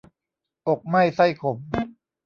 [0.67, 1.57] อกไหม้ไส้ขม